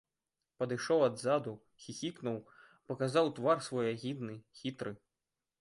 [0.61, 1.53] Падышоў адзаду,
[1.83, 2.39] хіхікнуў,
[2.93, 4.99] паказаў твар свой агідны, хітры.